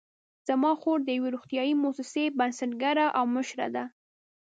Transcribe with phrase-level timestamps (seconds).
[0.47, 3.85] زما خور د یوې روغتیايي مؤسسې بنسټګره او مشره ده